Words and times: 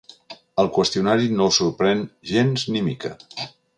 El 0.61 0.69
qüestionari 0.77 1.29
no 1.41 1.47
el 1.49 1.53
sorprèn 1.57 2.01
gens 2.31 2.65
ni 2.77 2.83
mica. 2.89 3.13